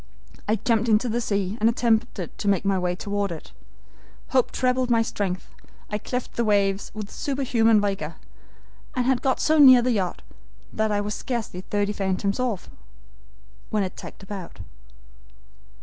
[0.47, 3.51] I jumped into the sea, and attempted to make my way toward it.
[4.29, 5.53] Hope trebled my strength,
[5.91, 8.15] I cleft the waves with superhuman vigor,
[8.95, 10.23] and had got so near the yacht
[10.73, 12.67] that I was scarcely thirty fathoms off,
[13.69, 14.61] when it tacked about.